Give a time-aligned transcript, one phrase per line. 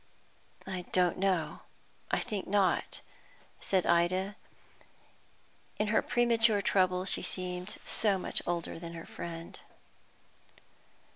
[0.65, 1.59] "I don't know,
[2.09, 3.01] I think not,"
[3.59, 4.35] said Ida.
[5.77, 9.59] In her premature trouble she seemed so much older than her friend.